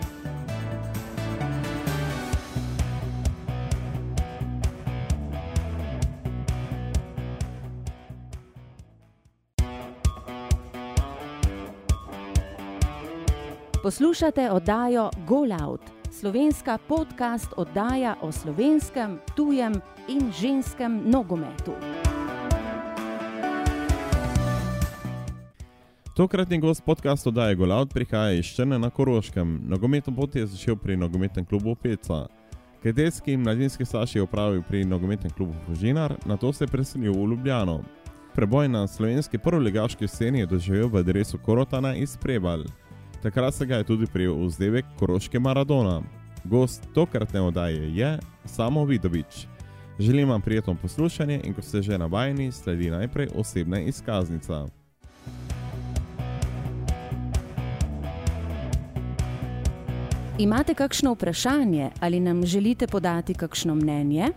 [13.83, 19.73] Poslušate oddajo Golout, slovenska podcast oddaja o slovenskem, tujem
[20.07, 21.71] in ženskem nogometu.
[26.15, 29.59] Tokratni gost podcastu Daje Golaut prihaja iz Črne na Koroškem.
[29.67, 32.27] Nogometno pot je začel pri nogometnem klubu Peca.
[32.83, 37.13] Kadetski in mladinski staž je opravil pri nogometnem klubu Fužinar, na to se je preselil
[37.13, 37.83] v Ljubljano.
[38.35, 42.63] Preboj na slovenski prvoligaški sceni je doživel v adresu Korotana iz Prebal.
[43.23, 46.01] Takrat se ga je tudi prijel vzdevek Koroške Maradona.
[46.43, 49.47] Gost tokratne oddaje je Samo Vidovič.
[49.99, 54.65] Želim vam prijetno poslušanje in ko ste že navajeni, sledi najprej osebna izkaznica.
[60.37, 64.27] Imate kakšno vprašanje ali nam želite podati kakšno mnenje?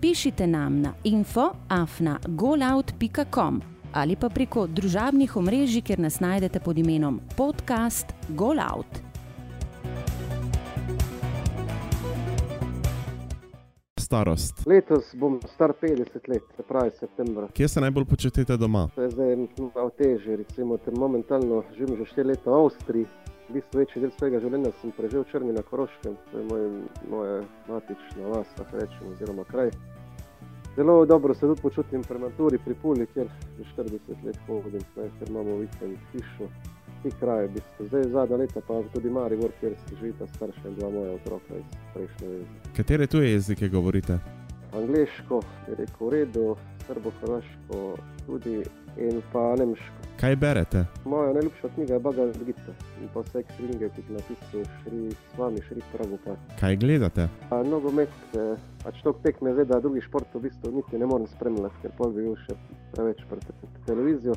[0.00, 8.14] Pišite nam na info.afna.golout.com ali pa preko družabnih omrežij, kjer nas najdete pod imenom podcast
[8.28, 9.02] Golout.
[14.00, 14.66] Starost.
[14.66, 17.48] Letos bom star 50 let, se pravi septembra.
[17.54, 18.88] Kje se najbolj počutite doma?
[18.96, 19.36] Je zdaj
[19.74, 23.06] malo teže, recimo, ter momentalno živim že 4 leta v Avstriji.
[23.48, 26.62] V bistvu večji del svojega življenja sem preživel v Črni na Koroškem, to je moj,
[27.10, 29.72] moja matična vas, tako rečem, oziroma kraj.
[30.76, 33.26] Zelo dobro se tudi počutim pri Maturi, pri Puli, kjer
[33.58, 36.48] že 40 let hodim, ne, ker imamo vikend hišo,
[37.02, 37.48] ti kraje.
[37.48, 37.86] v Bistvu.
[37.86, 42.28] Zdaj zadnja leta pa tudi Maribor, kjer živita starša in dva moja otroka iz prejšnje
[42.28, 42.72] veze.
[42.76, 44.18] Katere tuje jezike govorite?
[44.72, 46.56] Angliško, je rekel, v redu,
[46.86, 47.96] srbo-hrvaško
[48.26, 48.62] tudi
[48.96, 50.01] in pa nemško.
[50.20, 50.84] Kaj berete?
[51.04, 55.00] Moja najljubša knjiga je Bagal Gita in pa vse knjige, ki jih je napisal Šri
[55.34, 56.36] Svami, Šri Prabhupada.
[56.60, 57.28] Kaj gledate?
[57.50, 61.26] A Nogomet, eh, pač to tekme zdaj, da drugi šport v bistvu niti ne morem
[61.26, 62.54] spremljati, ker pol bi bil še
[62.92, 64.34] preveč pred te- televizijo.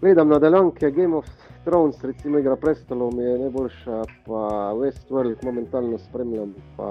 [0.00, 1.24] Gledam nadaljanke Game of
[1.64, 4.40] Thrones, recimo Igra prestolov mi je najboljša, pa
[4.74, 6.84] Westworld momentalno spremljam, pa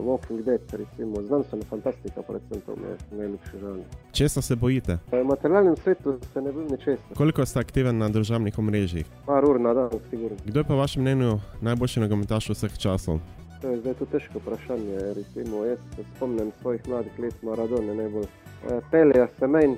[0.00, 3.80] Walking Dead, recimo znanstvena fantastika, predvsem to mi je najljubši žanr.
[4.12, 4.98] Česa se bojite?
[5.12, 9.06] V materialnem svetu se ne bojim ničesar, Koliko ste aktiven na družabnih omrežjih?
[9.26, 10.36] par ur na dan, sigurno.
[10.44, 13.18] Kdo je po vašem mnenju najboljši nogometaš vseh časov?
[13.62, 14.98] To je zdaj to težko vprašanje.
[15.14, 18.24] Recimo, jaz se spomnim svojih mladih let Maradone najbolj.
[18.24, 19.76] Eh, Pelja se meni,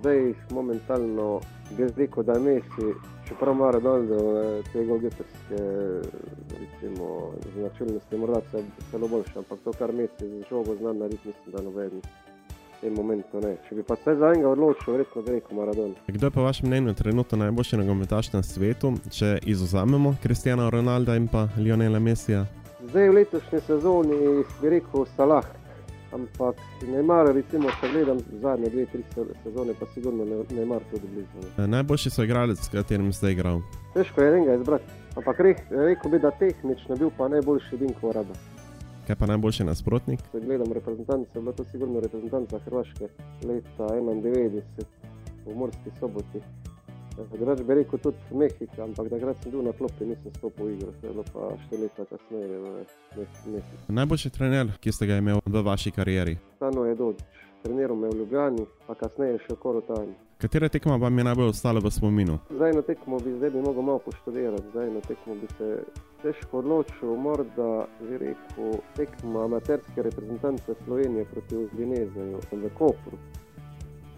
[0.00, 1.40] zdaj momentalno
[1.76, 2.88] bi rekel, da je Messi,
[3.28, 5.58] čeprav ima Ronaldo eh, te golgeterske
[6.60, 11.54] recimo, značilnosti, morda se celo boljše, ampak to, kar Messi z žogo zna narediti, mislim,
[11.56, 11.90] da noben.
[11.90, 13.56] V tem momentu ne.
[13.68, 15.94] Če bi pa se za enega odločil, verjetno bi rekel Maradona.
[16.06, 21.28] Kdo je po vašem mnenju trenutno najboljši nogometaš na svetu, če izuzamemo Kristijana Ronalda in
[21.28, 22.44] pa Lionela Messija?
[22.82, 25.46] Zdaj v letošnji sezoni bi rekel Salah,
[26.14, 31.06] ampak Neymar, recimo, če gledam zadnje dve, tri se- sezone, pa sigurno ne- Neymar tudi
[31.08, 31.48] blizu.
[31.58, 33.60] Eh, Najboljši so igralec, s katerim ste igral.
[33.94, 34.84] Težko je enega izbrati,
[35.16, 38.34] ampak re, rekel bi, da tehnično bil pa najboljši Dinko Rada.
[39.06, 40.20] Kaj pa najboljši nasprotnik?
[40.32, 43.08] Če gledam reprezentance, je bila to sigurno reprezentanca Hrvaške
[43.44, 44.62] leta 91
[45.46, 46.40] v Morski soboti.
[47.16, 50.90] Drugač bi rekel tudi Mehika, ampak takrat sem bil na klopi, nisem stopil v igro,
[51.00, 53.78] to je bilo pa štiri leta kasneje v Mehiku.
[53.88, 56.34] Najboljši trener, ki ste ga imeli v vaši karieri.
[56.56, 60.16] Stano je Dodič, treniral me v Ljubljani, pa kasneje še v Korotanji.
[60.42, 62.34] Katera tekma vam je najbolj ostala v spominu?
[62.50, 65.68] Zdaj na tekmo bi, zdaj bi mogel malo poštudirati, zdaj na tekmo bi se
[66.22, 73.16] težko odločil, morda bi rekel tekma amaterske reprezentance Slovenije proti Gvinezeju v Kopru.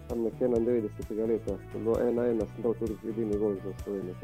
[0.07, 1.27] Tam nekje 91.
[1.27, 4.15] leta, bilo 1-1, sem dal tudi edini gol za Slovenijo.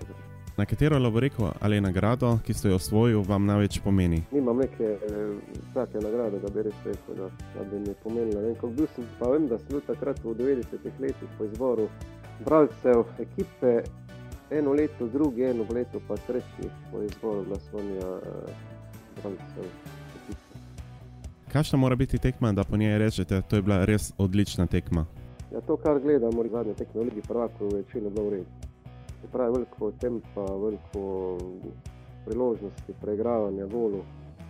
[0.58, 4.22] Na katero lovoriko ali nagrado, ki ste jo osvojil, vam največ pomeni?
[4.32, 5.00] Nimam neke eh,
[5.74, 8.42] take nagrade, da bi res rekel, da, da bi mi pomenila.
[8.42, 11.88] Vem, bil sem, pa vem, da sem bil takrat v 90-ih letih po izboru
[12.46, 13.82] bralcev ekipe,
[14.52, 18.54] eno leto, drugi, eno leto pa tretji po izboru glasovanja eh,
[19.24, 19.66] bralcev
[20.22, 20.62] ekipe.
[21.52, 25.06] Kakšna mora biti tekma, da po njej rečete, to je bila res odlična tekma?
[25.54, 28.46] Ja, to, kar gledamo, zadnje tekme v Ligi prvakov, je večino bilo v redu.
[29.22, 31.02] Se pravi, veliko tempa, veliko
[32.26, 34.02] priložnosti, preigravanja golov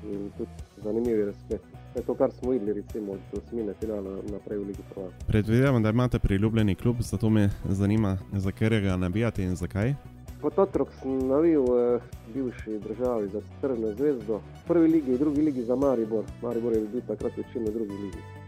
[0.03, 0.51] in tudi
[0.83, 1.67] zanimivi razpleti.
[1.93, 5.27] To je to, kar smo videli recimo od osmine finala naprej v Ligi prvakov.
[5.27, 9.93] Predvidevam, da imate priljubljeni klub, zato me zanima, za katerega nabijate in zakaj.
[10.41, 11.99] Kot otrok sem navil v
[12.33, 16.23] bivši državi za Crveno zvezdo, v prvi ligi, v drugi ligi za Maribor.
[16.41, 18.42] Maribor je bil takrat večino v drugi ligi.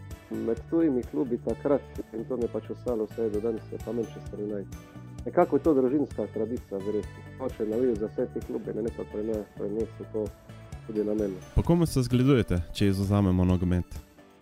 [0.48, 1.82] Med tujimi klubi takrat,
[2.14, 5.04] in to me pač ostalo vse do danes, je pa Manchester United.
[5.26, 7.24] Nekako je to družinska tradicija, verjetno.
[7.46, 10.26] Oče je navil za vse te klube, ne pa prenesel to
[10.88, 11.40] tudi na mene.
[11.56, 13.86] Po komu se zgledujete, če izuzamemo nogomet?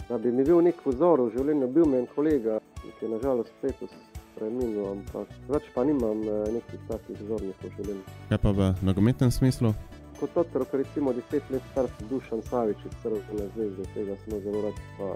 [0.10, 3.64] Da bi mi bil nek vzor v življenju, bil mi en kolega, ki je nažalost
[3.64, 3.94] letos
[4.36, 8.20] preminil, ampak več pa nimam eh, nekih takih vzornikov v življenju.
[8.30, 9.72] Kaj pa v nogometnem smislu?
[10.20, 14.84] Kot otrok, recimo deset let star Dušan Savič iz Crvene zvezde, tega smo zelo radi,
[14.98, 15.10] pa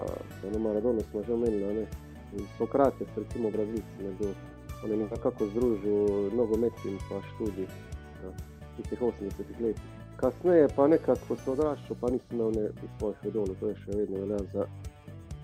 [0.52, 1.86] na Maradonu smo že omenili, ne.
[2.36, 4.34] In Sokrates, recimo Brazilci, ne bil.
[4.84, 9.82] On je nekako združil nogomet in pa študij ja, v tistih 80 letih.
[10.16, 13.96] Kasneje pa nekako, ko sem odraščal, pa nisem imel ne svojih idolov, to je še
[14.02, 14.66] vedno velja za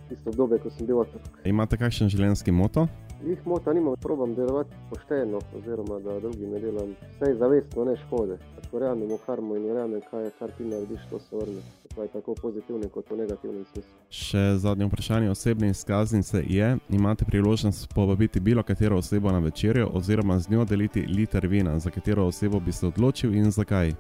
[0.08, 1.40] tisto obdobje, ko sem bil otrok.
[1.44, 2.86] Imate kakšen življenjski moto?
[3.26, 8.36] Jih mota nimam, probam delovati pošteno, oziroma da drugim ne delam vse zavestno, ne škode.
[8.56, 11.62] Pač verjamem v karmo in verjamem, kaj je, kar ti narediš, to se vrne.
[11.96, 13.92] Je tako pozitivno kot v negativnem smislu.
[14.10, 20.38] Še zadnje vprašanje osebne izkaznice je: imate priložnost povabiti bilo katero osebo na večerjo, oziroma
[20.38, 23.94] z njo deliti liter vina, za katero osebo bi se odločil in zakaj?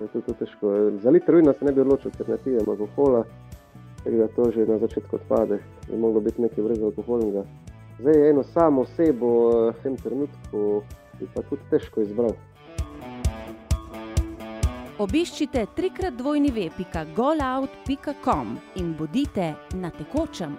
[0.00, 0.76] Je to, to težko.
[1.02, 3.24] Za liter vina se ne bi odločil, ker ne pijem alkohola,
[4.04, 5.58] tako da to že na začetku odpade.
[5.88, 7.44] Bi moglo biti nekaj brezalkoholnega.
[8.00, 10.82] Zdaj eno samo osebo eh, v tem trenutku
[11.20, 12.32] bi pa tudi težko izbral.
[14.98, 20.56] Obiščite trikrat dvojni ve.golout.com in bodite na tekočem.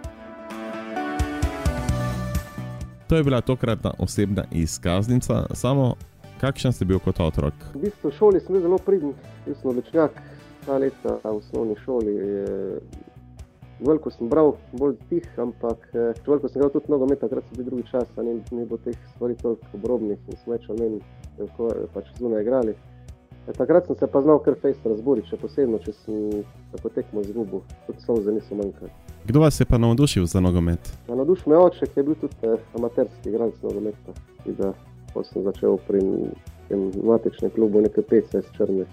[3.09, 5.45] To je bila tokratna osebna izkaznica.
[5.53, 5.95] Samo,
[6.41, 7.53] kakšen ste bil kot otrok?
[7.73, 9.13] V bistvu v šoli sem bil zelo pridn,
[9.45, 10.11] bil sem odličnjak,
[10.65, 12.13] ta leta v osnovni šoli.
[13.81, 17.65] Veliko sem bral, bolj tih, ampak eh, veliko sem igral tudi nogomet, takrat so bili
[17.65, 20.99] drugi čas, ni, ni bilo teh stvari toliko obrobnih in smo več ali manj
[21.93, 22.75] pač zunaj igrali.
[23.47, 26.43] E, takrat sem se pa znal kar fejst razburiti, še posebno, če sem
[26.75, 28.93] tako tekmo izgubil, tudi solze niso manjkali.
[29.25, 30.93] Kdo vas je pa navdušil za nogomet?
[31.07, 34.13] Na navdušil me oče, ki je bil tudi eh, amaterski igralec nogometa,
[34.45, 34.75] ga
[35.13, 36.05] ko sem začel pri
[36.69, 38.85] tem matičnem klubu nekaj 15 črne,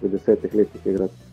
[0.00, 1.25] v desetih letih igrati.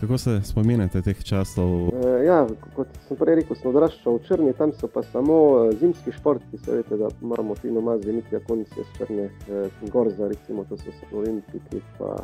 [0.00, 1.88] Kako se spominjate teh časov?
[1.90, 2.44] E, ja,
[2.76, 6.60] kot sem prej rekel, sem odraščal v Črni, tam so pa samo e, zimski športi,
[6.62, 10.94] se veste, da imamo fino mazi, niti konci iz Črne, e, Gorza, recimo, to so
[10.94, 12.14] se olimpiki, pa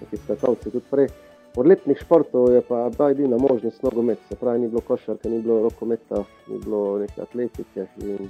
[0.00, 1.12] neki skakalci tudi prej.
[1.60, 5.42] Od letnih športov je pa bila edina možnost nogomet, se pravi, ni bilo košarke, ni
[5.42, 8.28] bilo rokometa, ni bilo neke atletike in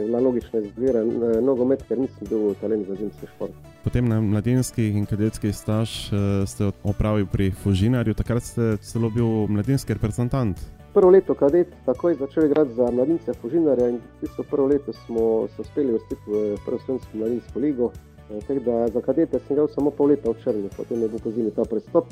[0.00, 1.04] je bila logična izbira
[1.42, 3.52] nogomet, ker nisem bil talent za zimski šport.
[3.84, 9.46] Potem na mladinski in kadetski staž uh, ste opravili pri Fužinarju, takrat ste celo bil
[9.48, 10.60] mladinski reprezentant.
[10.94, 15.62] Prvo leto kadet, takoj začel igrati za mladince Fužinarja in tisto prvo leto smo se
[15.62, 17.90] uspeli vrstiti v prvo slovensko mladinsko ligo.
[18.26, 21.30] Tako da za kadete sem igral samo pol leta v Črni, potem je bil po
[21.30, 22.08] zimi ta prestop.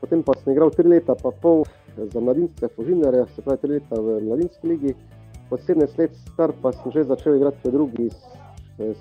[0.00, 1.64] Potem pa sem igral tri leta pa pol
[1.96, 4.94] za mladince Fužinarja, se pravi tri leta v mladinski ligi.
[5.50, 8.08] Po 17 let star pa sem že začel igrati v drugi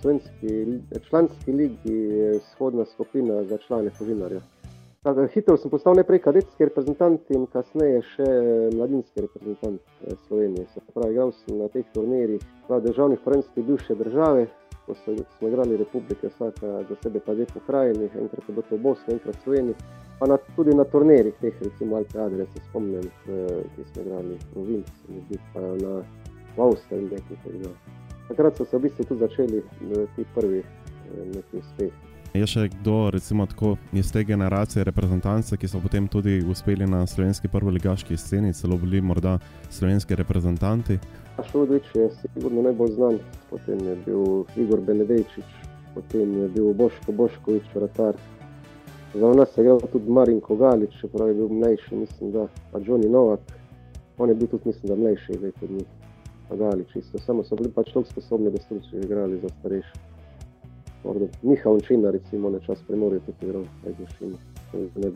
[0.02, 0.66] slovenski
[1.10, 1.98] članski ligi,
[2.42, 3.92] vzhodna skupina za člane.
[5.04, 8.26] Tako, hitro sem postal najprej kadetski reprezentant in kasneje še
[8.76, 10.66] mladinski reprezentant eh, Slovenije.
[10.74, 14.50] Se pravi, igral sem na teh turnirjih na državnih prvenstvih bivše države,
[14.86, 18.76] ko so, smo igrali republike, vsaka za sebe pa dve pokrajini, enkrat je bilo to
[18.76, 19.76] v Bosni, enkrat v Sloveniji,
[20.20, 24.36] pa na, tudi na turnirjih teh, recimo Alpe Adria, se spomnim, eh, ki smo igrali
[24.56, 26.02] v Vinci, pa na
[26.60, 27.72] v Avstriji nekaj.
[28.28, 31.92] Takrat so se v bistvu tudi začeli eh, ti prvi eh, neki uspehi.
[32.34, 37.02] Je še kdo, recimo, tako, iz te generacije reprezentance, ki so potem tudi uspeli na
[37.10, 39.40] slovenski prvoligaški sceni, celo bili morda
[39.74, 41.00] slovenski reprezentanti?
[41.50, 43.18] Šudovič je sigurno najbolj znan,
[43.50, 45.56] potem je bil Igor Benedejčič,
[45.96, 48.20] potem je bil Boško Boškovič, vratar.
[49.16, 53.10] Za nas je igral tudi Marin Kogalič, čeprav je bil mlajši, mislim, da pa Johnny
[53.10, 53.42] Novak.
[54.22, 55.86] On je bil tudi, mislim, da mlajši, zdaj tudi
[56.50, 57.20] pomagali čisto.
[57.20, 59.94] Samo so bili pač tako sposobni, da so igrali za starejše.
[61.42, 64.36] Miha Unčina, recimo, na čas premorijo tudi igral, najboljši.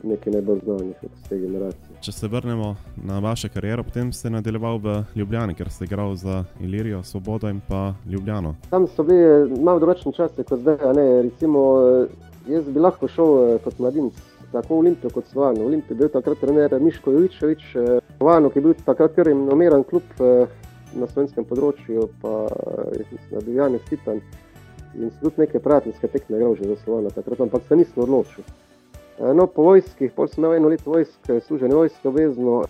[0.04, 1.98] Nekaj najbolj znanih od te generacije.
[2.02, 6.44] Če se vrnemo na vašo kariero, potem ste nadaljevali v Ljubljani, ker ste igrali za
[6.62, 8.56] Ilirijo, Svobodo in pa Ljubljano.
[8.70, 10.78] Tam so bili malo drugačni časi kot zdaj.
[11.24, 11.60] Recimo,
[12.48, 14.18] jaz bi lahko šel kot mladinec,
[14.52, 15.62] tako v Olimpijo kot Slovano.
[15.62, 17.64] V Olimpiji je bil takrat trener Miško Jovičevič,
[18.18, 20.04] Slovano, ki je bil takrat kar imenovан klub
[20.96, 22.48] na slovenskem področju, pa
[22.98, 24.22] je bil Janis Titan
[24.94, 28.46] in so tudi neke prijateljske tekme igral že za Slovenijo takrat, ampak se nisem odločil.
[29.20, 32.64] No, po vojski, pol sem imel eno leto vojske, služenje vojske obvezno,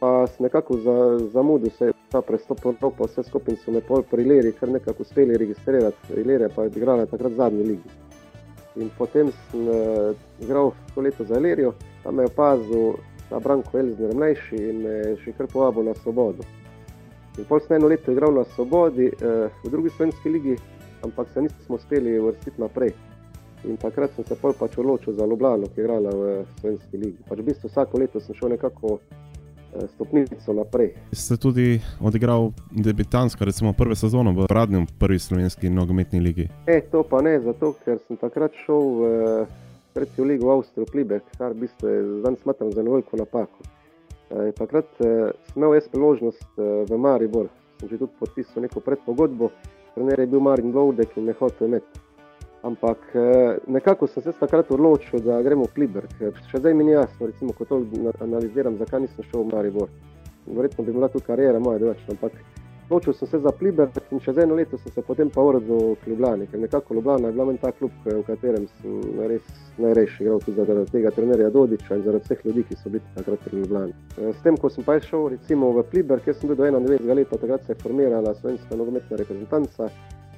[0.00, 0.96] pa sem nekako za,
[1.32, 5.04] zamudil se ta prestop v Evropo, vse skupaj so me pol pri Leri, kar nekako
[5.04, 6.12] uspeli registrirati.
[6.16, 7.94] Ilirija pa je igrala takrat zadnji ligi.
[8.76, 12.94] In potem sem uh, igral to leto za Ilirijo, tam me je opazil
[13.28, 16.44] ta Branko Elzner mlajši in me je še kar povabil na svobodo.
[17.38, 20.56] In pol sem eno leto igral na svobodi uh, v drugi slovenski ligi,
[21.02, 22.94] ampak se nismo uspeli vrstiti naprej.
[23.64, 27.18] In takrat sem se pač odločil za Ljubljano, ki je igrala v slovenski ligi.
[27.28, 30.92] Pač v bistvu vsako leto sem šel nekako eh, stopnico naprej.
[31.12, 36.48] Ste tudi odigral debitansko, recimo prvo sezono v radnem prvi slovenski nogometni ligi?
[36.68, 39.06] Ne, to pa ne, zato ker sem takrat šel v
[39.94, 43.64] tretjo ligo v Avstrijo, Plibek, kar v bistvu je danes smatram za veliko napako.
[44.34, 47.50] E, takrat e, sem imel jaz priložnost e, v Maribor,
[47.80, 49.50] sem že tudi podpisal neko predpogodbo,
[49.94, 52.02] trener je bil Marin Vovdek in me hotel imeti.
[52.64, 56.06] Ampak eh, nekako sem se takrat odločil, da gremo v Pliber.
[56.48, 57.82] Še zdaj mi ni jasno, recimo, ko to
[58.24, 59.90] analiziram, zakaj nisem šel v Maribor.
[60.46, 62.16] Verjetno bi bila tu karijera moja drugačna.
[62.16, 62.38] Ampak
[62.88, 66.10] odločil sem se za Pliber in čez eno leto sem se potem pa vrnil v
[66.10, 66.46] Ljubljani.
[66.46, 69.46] Ker nekako Ljubljana je bila meni ta klub, v katerem sem res
[69.78, 70.26] najrešil.
[70.26, 73.62] Igral tudi zaradi tega trenerja Dodiča in zaradi vseh ljudi, ki so bili takrat v
[73.62, 73.94] Ljubljani.
[74.18, 77.14] Eh, s tem, ko sem pa šel recimo v Pliber, kjer sem bil do 91
[77.14, 79.90] leta, takrat se je formirala slovenska nogometna reprezentanca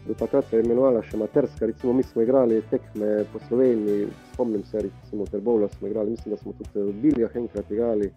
[0.06, 1.66] do takrat se je imenovala še materska.
[1.66, 6.40] Recimo, mi smo igrali tekme po Sloveniji, spomnim se, recimo, Terbovla smo igrali, mislim, da
[6.42, 8.10] smo tudi v Biljah enkrat igrali.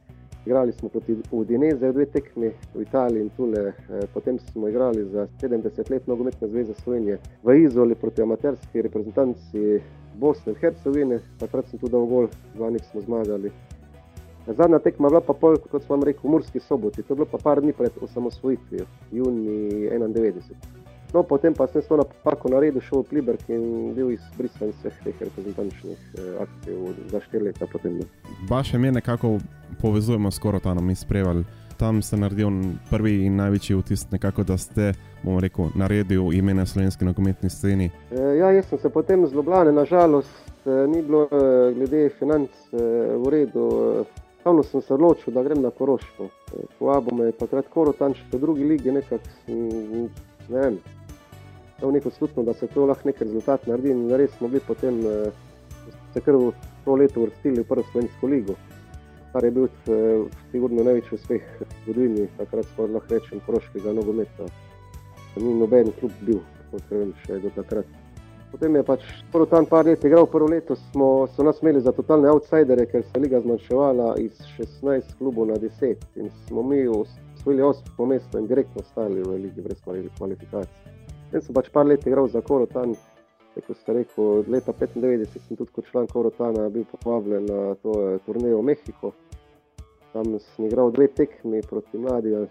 [0.49, 3.59] Igrali smo proti Udineze, dve tekmi v Italiji in tule.
[3.59, 3.73] Eh,
[4.13, 9.79] potem smo igrali za 70 let nogometne zveze Slovenije v Izoli proti amaterski reprezentanci
[10.15, 11.19] Bosne in Hercegovine.
[11.39, 13.51] Takrat sem tudi dal gol, dva njih smo zmagali.
[14.47, 17.03] Zadnja tekma je bila pa pol, kot smo vam rekli, v Murski soboti.
[17.03, 20.78] To je bilo pa par dni pred osamosvojitvijo, juni 91.
[21.13, 25.21] No, potem pa sem to napako naredil, šel v Pliberg in bil izbrisan vseh teh
[25.25, 26.75] reprezentančnih eh, akcij
[27.09, 27.65] za štiri leta.
[27.71, 27.97] Potem,
[28.49, 29.39] Vaše ime nekako
[29.81, 31.43] povezujemo s Korotanom in sprevali.
[31.77, 36.65] Tam ste naredili prvi in največji vtis, nekako, da ste, bomo rekel, naredili ime na
[36.65, 37.89] slovenski nogometni sceni.
[38.11, 42.83] E, ja, jaz sem se potem zlobljal, nažalost, e, ni bilo e, glede financ e,
[43.17, 43.65] v redu.
[44.43, 46.29] Ravno sem se odločil, da grem na Koroško.
[46.79, 50.77] Povabo me je takrat Korotan, še v drugi ligi, nekako, ne vem,
[51.81, 53.91] imel neko slutno, da se to lahko nek rezultat naredi.
[53.91, 55.31] In res smo bili potem eh,
[56.13, 56.51] se kar v
[56.85, 58.55] to leto vrstili v prvo slovensko ligo,
[59.33, 64.49] kar je bil eh, sigurno največji uspeh v zgodovini, takrat smo lahko rečem, proškega nogometa.
[65.39, 67.87] Ni noben klub bil, kot vem, še do takrat.
[68.51, 71.93] Potem je pač prvo tam par let igral, prvo leto smo, so nas imeli za
[71.93, 76.81] totalne outsidere, ker se je liga zmanjševala iz 16 klubov na 10 in smo mi
[76.87, 79.77] osvojili 8 mesto in direktno stali v ligi brez
[80.17, 80.98] kvalifikacij.
[81.29, 82.95] Jaz sem pač par let igral za Korotan,
[83.53, 87.93] kot ste rekli, od leta 95 sem tudi kot član Korotana bil povabljen na to
[88.05, 89.11] eh, turnejo v Mehiko.
[90.13, 92.47] Tam sem igral dve tekmi proti mladi eh,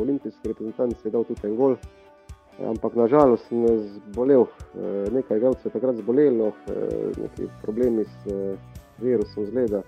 [0.00, 1.76] olimpijski reprezentanci, dal tudi en gol.
[1.78, 3.62] Eh, ampak nažalost sem
[4.10, 8.56] zbolel, eh, nekaj igralcev je takrat zbolelo, eh, neki problemi s eh,
[8.98, 9.82] virusom zgleda.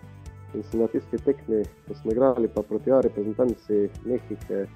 [0.54, 4.68] In sem na tisti tekmi, ko smo igrali pa proti A reprezentanci Mehike,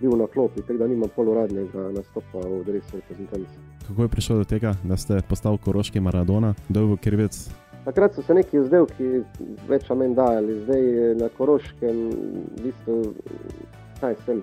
[0.00, 3.58] bil na klopi, tako da nimam poluradnega nastopa v drevesu reprezentanci.
[3.86, 7.38] Kako je prišlo do tega, da ste postali koroški Maradona, dolgo krivec?
[7.84, 9.22] Takrat so se neki izdelki
[9.68, 10.86] več ali manj dajali, zdaj
[11.20, 12.00] na koroškem,
[12.56, 12.96] v bistvu,
[14.00, 14.40] kaj sem.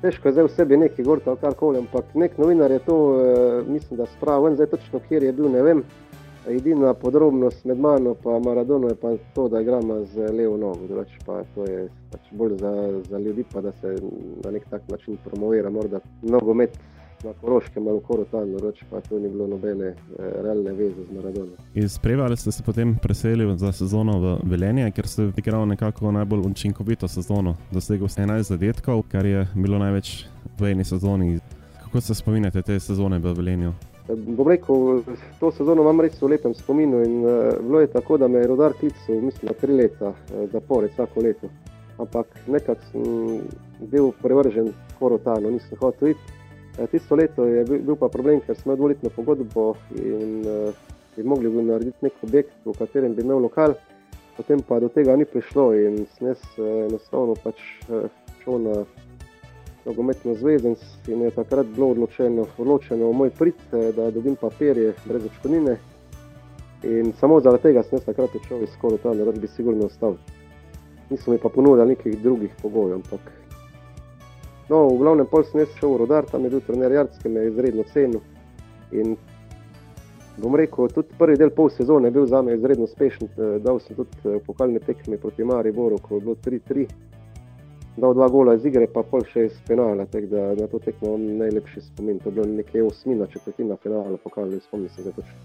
[0.00, 3.68] Težko je zdaj v sebi neki gor, ali karkoli, ampak nek novinar je to, eh,
[3.68, 5.84] mislim, da spravil, zdaj točno kjer je bil, ne vem.
[6.48, 10.86] Edina podrobnost med mano in Maradonom je pa to, da igramo z levo nogo.
[10.86, 13.96] Drugač pa to je pač bolj za, za ljudi, pa da se
[14.44, 15.70] na nek tak način promovira.
[15.70, 16.78] Morda nogomet
[17.24, 19.96] na Koroškem ali Korotan, drugač pa to ni bilo nobene eh,
[20.42, 21.54] realne veze z Maradonom.
[21.74, 26.40] Iz Prevale ste se potem preselili za sezono v Velenje, ker ste igrali nekako najbolj
[26.50, 27.56] učinkovito sezono.
[27.72, 30.26] Dosegel ste 11 zadetkov, kar je bilo največ
[30.60, 31.38] v eni sezoni.
[31.84, 33.72] Kako se spominjate te sezone v Velenju?
[34.08, 35.02] Bom rekel,
[35.40, 38.46] to sezono imam res v lepem spominu in uh, bilo je tako, da me je
[38.46, 41.48] rodar klical, mislim, na tri leta uh, zapored, vsako leto.
[41.98, 43.40] Ampak nekako sem
[43.80, 46.20] bil prevržen korotano, nisem hotel iti.
[46.78, 50.92] Uh, tisto leto je bil, bil pa problem, ker smo imeli dvoletno pogodbo in uh,
[51.16, 53.72] bi mogli bi narediti nek objekt, v katerem bi imel lokal,
[54.36, 57.56] potem pa do tega ni prišlo in sem jaz uh, enostavno pač
[57.88, 58.04] uh,
[58.42, 58.82] šel na
[59.84, 60.74] nogometno zvezo
[61.06, 62.46] in je takrat bilo odločeno,
[63.10, 65.78] v moj prid, eh, da dobim papirje brez očkodnine.
[66.82, 70.16] In samo zaradi tega sem takrat odšel iz skoro tam, da bi sigurno ostal.
[71.10, 72.94] Nisem mi pa ponudil nekih drugih pogojev.
[72.94, 73.20] Ampak...
[74.68, 77.40] No, v glavnem pol sem šel v rodar, tam je bil trener Jarc, ki me
[77.40, 78.20] je izredno cenil.
[78.92, 79.16] In
[80.36, 83.28] bom rekel, tudi prvi del pol sezone je bil za me izredno uspešen.
[83.28, 86.86] Eh, dal sem tudi eh, pokalne tekme proti Mariboru, ko je bilo 3-3.
[87.96, 91.14] Dal dva gola iz igre, pa pol še iz penala, tako da na to tekmo
[91.14, 92.18] imam najlepši spomin.
[92.22, 95.38] To je bilo nekje osmina, četrtina finala, pokazali spomnim se ga točno.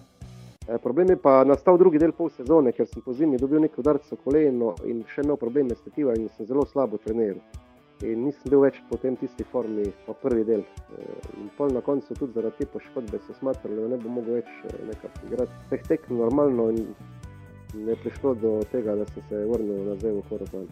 [0.68, 3.82] E, problem je pa nastal drugi del pol sezone, ker sem po zimi dobil nekaj
[3.84, 7.42] udarcev koleno in še imel probleme s tetiva in sem zelo slabo treniral.
[8.06, 10.62] In nisem bil več po tem tisti formi, pa prvi del.
[10.98, 14.40] E, in pol na koncu tudi zaradi te poškodbe se smatrali, da ne bo mogel
[14.40, 16.86] več e, nekako igrati teh tek normalno in
[17.74, 20.70] ne prišlo do tega, da sem se vrnil nazaj v Horopan.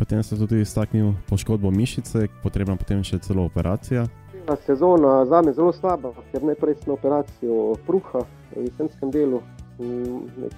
[0.00, 4.06] Potem ste tudi iztaknil poškodbo mišice, potrebna potem še celo operacija.
[4.48, 8.22] Ta sezona za me je zelo slaba, ker najprej sem operacijo pruha
[8.54, 9.42] v jesenskem delu,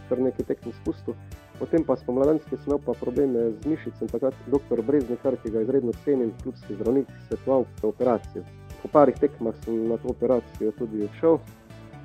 [0.06, 1.18] kar nekaj tekmih spustil.
[1.58, 4.78] Potem pa smo mladenski smel pa probleme z mišicami, takrat dr.
[4.86, 8.46] Breznikar, ki ga izredno cenim, klubski zdravnik, svetoval za operacijo.
[8.78, 11.42] Po parih tekmah sem na to operacijo tudi odšel,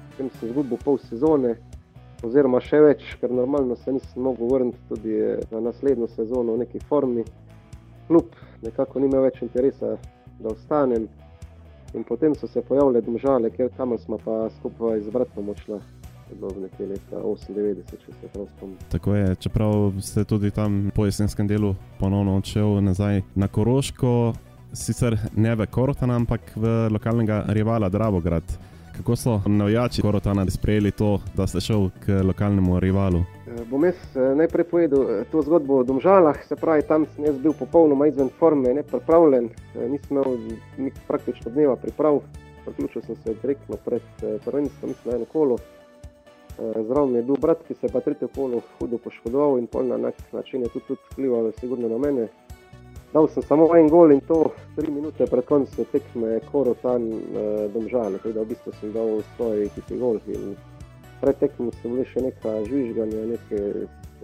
[0.10, 1.53] potem sem izgubil pol sezone,
[2.26, 5.18] oziroma še več, ker normalno se nisem mogel vrniti tudi
[5.52, 7.26] na naslednjo sezono v neki formi.
[8.08, 9.98] Kljub nekako ni imel več interesa,
[10.40, 11.08] da ostanem.
[11.96, 15.80] In potem so se pojavile domžale, ker tam smo pa skupaj z bratom odšli.
[16.28, 18.80] Nekje leta 98, če se prav spomnim.
[18.92, 21.72] Tako je, čeprav ste tudi tam po jesenskem delu
[22.02, 24.34] ponovno odšel nazaj na Koroško,
[24.76, 28.44] sicer ne v Korotan, ampak v lokalnega rivala Dravograd.
[28.98, 33.20] Kako so navijači Korotana sprejeli to, da ste šel k lokalnemu rivalu?
[33.48, 37.25] Eh, bom jaz eh, najprej povedal eh, to zgodbo o Domžalah, se pravi, tam sem
[37.25, 42.20] jaz bil popolnoma izven forme, ne pripravljen, nisem imel praktično dneva priprav,
[42.66, 44.01] priključil sem se direktno pred
[44.46, 45.58] prvenstvom, mislim, eno kolo.
[46.58, 49.98] Zraven je bil brat, ki se je pa tretje kolo hudo poškodoval in pol na
[49.98, 52.27] nek način je tudi vplival, sigurno na mene.
[53.14, 58.20] Dal sem samo en gol in to tri minute pred koncem tekme Korotan uh, Domžale,
[58.20, 60.20] tako da v bistvu sem dal svoj ekipi gol.
[61.22, 63.62] Pred tekmo sem bil še nekaj žvižganja, neke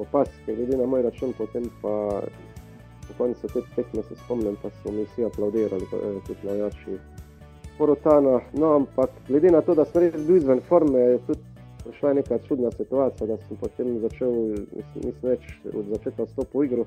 [0.04, 2.22] opaske, glede na moj račun, potem pa
[3.08, 7.00] po koncu te tekme se spomnim, pa so mi vsi aplaudirali, eh, tudi navijači
[7.78, 8.42] Korotana.
[8.54, 11.40] No, ampak glede na to, da sem res bil izven forme, je tudi
[11.84, 14.32] prišla neka čudna situacija, da sem potem začel,
[14.76, 16.86] mislim, nisem več od začetka stopil v igro.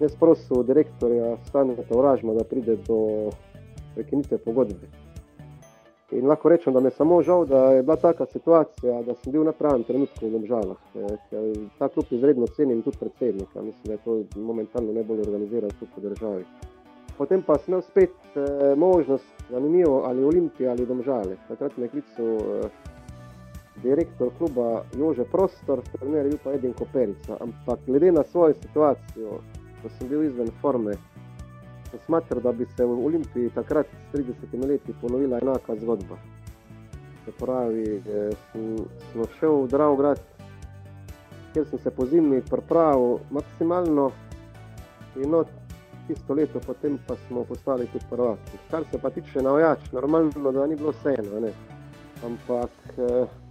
[0.00, 3.30] Jaz prosim direktorja Stanja Tavražma, da pride do
[3.94, 4.88] prekinitve pogodbe.
[6.12, 9.32] In lahko rečem, da mi je samo žal, da je bila taka situacija, da sem
[9.32, 10.76] bil na pravem trenutku v Domžalah.
[11.78, 13.62] Ta klub izredno cenim tudi predsednika.
[13.62, 16.44] Mislim, da je to momentalno najbolj organiziran klub v državi.
[17.16, 21.36] Potem pa sem imel spet eh, možnost, zanimivo, ali Olimpije ali Domžale.
[21.48, 22.68] Takrat me je klical eh,
[23.82, 27.36] direktor kluba Jože Prostor, trener je bil pa Edin Koperica.
[27.40, 29.40] Ampak glede na svojo situacijo,
[29.82, 30.96] ko sem bil izven forme,
[31.90, 36.18] sem smatral, da bi se v Olimpiji takrat s 30 leti ponovila enaka zgodba.
[37.24, 38.76] Se pravi, eh, sem,
[39.12, 40.22] sem šel v Dravograd,
[41.52, 44.10] kjer sem se po zimi pripravil maksimalno
[45.16, 45.46] in od
[46.06, 48.58] tisto leto potem pa smo postali tudi prvaki.
[48.70, 51.52] Kar se pa tiče navajač, normalno, da ni bilo vseeno,
[52.24, 53.41] ampak eh,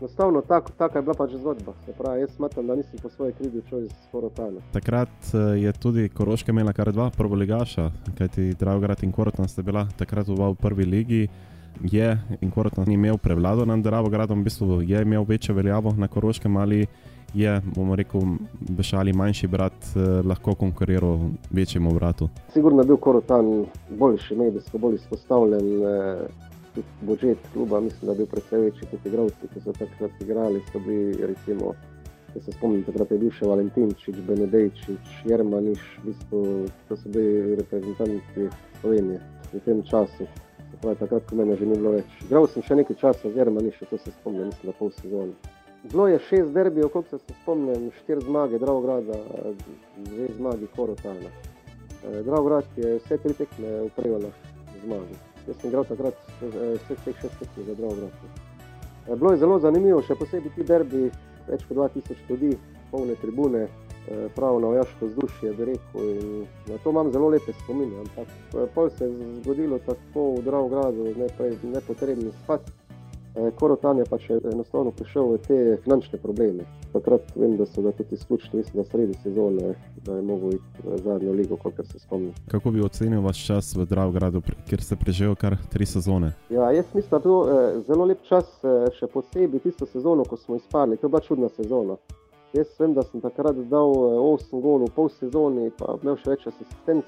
[0.00, 1.72] Enostavno, tak je bila pač zgodba.
[1.98, 4.60] Pravi, jaz smatram, da nisem po svoje krivdi šel iz Korotana.
[4.72, 9.86] Takrat eh, je tudi Koroška imela kar dva prvoligaša, kajti Dravograd in Korotan sta bila
[9.98, 11.28] takrat v prvi ligi.
[11.80, 16.56] Je in Korotan imel prevlado nad Dravogradom, v bistvu je imel večjo veljavo na Koroškem
[16.56, 16.86] ali
[17.34, 18.20] je, bomo rekel,
[18.60, 21.18] bešali manjši brat eh, lahko konkuriral
[21.50, 22.28] večjemu bratu.
[22.52, 25.84] Sigurno je bil Korotan boljši, medijsko bolj izpostavljen.
[25.84, 30.20] Eh tudi budžet kluba, mislim, da je bil precej večji kot igravci, ki so takrat
[30.20, 30.62] igrali.
[30.72, 31.74] So bili, recimo,
[32.32, 36.40] če se spomnim, takrat je bil še Valentinčič, Benedejčič, Jermaniš, v bistvu,
[36.88, 38.48] to so bili reprezentanti
[38.80, 39.20] Slovenije
[39.52, 40.28] v tem času.
[40.76, 42.18] Pravi, takrat, ko mene že ni bilo več.
[42.26, 45.32] Igral sem še nekaj časa z Jermanišem, to se spomnim, mislim, da pol sezone.
[45.86, 49.16] Bilo je šest derbijev, kot se spomnim, štiri zmage, Dravograda,
[49.96, 51.32] dve zmagi Korotana.
[52.26, 54.28] Dravograd je vse tri tekme upravljal
[54.84, 55.35] zmage.
[55.46, 58.10] Jaz sem igral takrat vse teh šest za Dravograd.
[59.08, 61.04] Eh, bilo je zelo zanimivo, še posebej ti derbi,
[61.46, 62.56] več kot 2000 ljudi,
[62.90, 66.08] polne tribune, eh, pravo na vojaško vzdušje, bi rekel.
[66.10, 68.00] In na to imam zelo lepe spomine.
[68.02, 71.14] Ampak eh, pol se je zgodilo tako v Dravogradu,
[71.62, 72.66] nepotrebni spad.
[73.36, 76.64] Eh, Korotan je pač enostavno prišel v te finančne probleme.
[76.92, 79.74] Takrat vem, da so ga tudi izključili, mislim, da sredi sezone,
[80.06, 82.32] da je mogel iti v zadnjo ligo, kot se spomnim.
[82.48, 86.32] Kako bi ocenil vaš čas v Dravogradu, kjer ste preživel kar tri sezone?
[86.50, 90.24] Ja, jaz mislim, da je bil eh, zelo lep čas, eh, še posebej tisto sezono,
[90.24, 90.96] ko smo izpadli.
[90.96, 92.00] To je bila čudna sezona.
[92.56, 93.92] Jaz vem, da sem takrat dal
[94.32, 97.04] 8 golov, pol sezoni, pa imel še več asistenc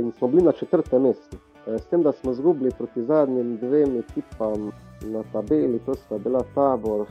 [0.00, 1.36] in smo bili na četrtem mestu.
[1.66, 4.70] S tem, da smo izgubili proti zadnjim dvem ekipam
[5.02, 7.06] na tabeli, to sta bila tabor,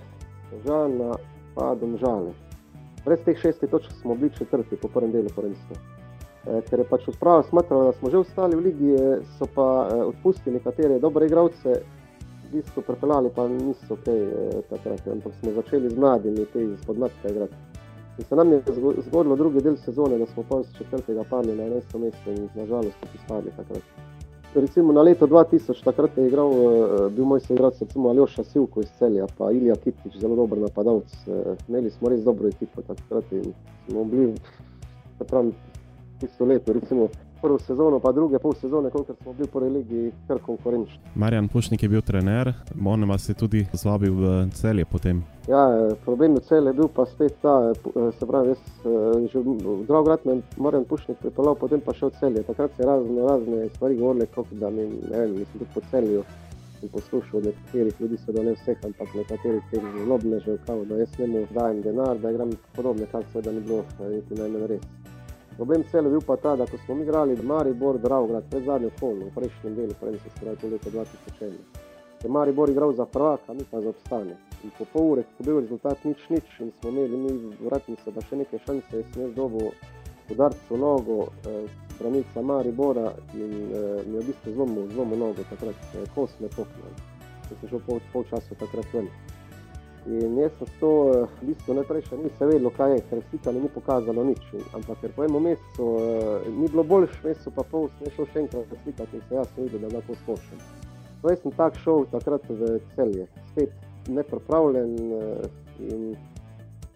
[0.66, 1.16] žalna,
[1.56, 2.34] pa domžale.
[3.06, 5.76] Brez teh šestih točk smo bili četrti po prvem delu prvenstva.
[6.70, 8.92] ker je pač uprava smatrala, da smo že ostali v ligi,
[9.38, 11.82] so pa odpustili nekatere dobre igralce,
[12.50, 14.22] v bistvu prepeljali pa niso kaj
[14.70, 17.56] takrat, ampak smo začeli z mladimi, te iz podnatka igrati.
[18.18, 18.64] In se nam je
[19.06, 22.00] zgodilo drugi del sezone, da smo pa z četrtega padli na 11.
[22.00, 24.09] mesto in nažalost tudi spadli takrat.
[24.56, 26.50] Recimo na leto 2000 takrat je igral,
[27.14, 31.12] bil moj soigralec, recimo Aljoša Sivko iz Celja, pa Ilija Kitič, zelo dober napadalec.
[31.68, 33.54] Imeli smo res dobro ekipo takrat in
[33.86, 34.34] smo bili,
[35.18, 35.54] se pravi,
[36.20, 37.08] tisto leto, recimo
[37.42, 41.00] prvo sezono, pa druge pol sezone, koliko smo bili prvi ligi, kar konkurenčni.
[41.16, 42.54] Marjan Pušnik je bil trener,
[42.86, 45.24] on vas je tudi zvabil v celje potem.
[45.48, 45.66] Ja,
[46.06, 47.74] problem v celje je bil pa spet ta,
[48.20, 48.60] se pravi, jaz
[49.32, 52.44] že v Dravgrad me Marjan Pušnik pripeljal, potem pa še v celje.
[52.44, 55.82] Takrat se je razne, razne stvari govorile, kako da mi, ne vem, mislim tudi po
[55.92, 56.24] celju
[56.82, 61.20] in poslušal nekaterih ljudi, so da ne vseh, ampak nekaterih teh zlobnežev, kao, da jaz
[61.20, 64.86] njemu dajem denar, da igram podobne, kar seveda ni bilo niti najmanj res.
[65.60, 69.26] Problem celo je bil pa ta, da ko smo igrali Maribor, Dravgrad, pred zadnjo kolo,
[69.26, 71.58] v prejšnjem delu, prej se skrati v leto 2001.
[72.24, 74.38] Je Maribor igral za prvaka, mi pa za obstane.
[74.64, 78.12] In po pol ure, ko je bil rezultat nič, nič in smo imeli mi vratnice,
[78.16, 79.68] da še neke šanse, jaz sem jaz dobil
[80.32, 81.68] udarcu nogo, eh,
[82.00, 86.48] branilca Maribora in eh, mi je v bistvu zlomil, zlomil nogo takrat, eh, kos me
[86.56, 86.96] poknil.
[87.50, 89.12] Jaz sem šel pol, pol časa takrat ven.
[90.08, 90.90] In jaz sem to
[91.42, 94.46] v bistvu najprej še nisem vedel, kaj je, ker slika ni pokazalo nič.
[94.78, 98.40] Ampak ker po enem mesecu uh, ni bilo boljš, mesecu pa pol sem šel še
[98.46, 100.64] enkrat slikati in se jaz videl, da lahko spošen.
[101.20, 103.76] To jaz sem tak šel takrat v celje, spet
[104.08, 105.44] nepripravljen uh,
[105.84, 106.16] in